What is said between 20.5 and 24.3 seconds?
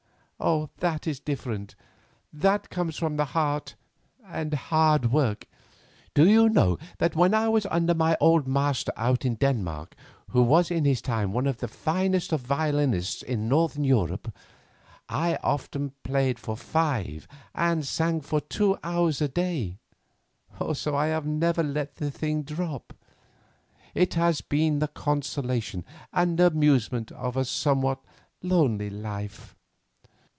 Also, I have never let the thing drop; it